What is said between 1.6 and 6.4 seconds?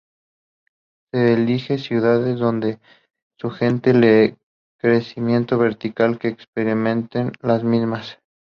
ciudades donde se geste el crecimiento vertical que